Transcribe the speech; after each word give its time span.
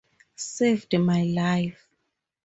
Saved 0.35 0.97
My 0.97 1.21
Life. 1.25 1.87